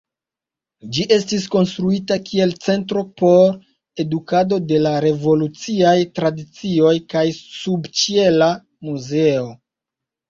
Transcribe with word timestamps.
Ĝi 0.93 1.03
estis 1.15 1.43
konstruita 1.55 2.15
kiel 2.29 2.53
centro 2.67 3.03
por 3.21 3.51
edukado 4.05 4.59
de 4.71 4.81
la 4.87 4.95
revoluciaj 5.07 5.95
tradicioj 6.21 6.95
kaj 7.15 7.25
subĉiela 7.43 8.51
muzeo. 8.91 9.49